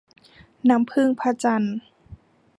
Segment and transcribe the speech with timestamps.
[0.69, 1.77] น้ำผึ้งพระจันทร์